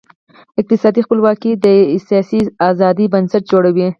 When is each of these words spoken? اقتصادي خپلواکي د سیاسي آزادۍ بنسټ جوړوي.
اقتصادي 0.59 1.01
خپلواکي 1.05 1.51
د 1.65 1.65
سیاسي 2.07 2.39
آزادۍ 2.69 3.05
بنسټ 3.13 3.43
جوړوي. 3.51 3.85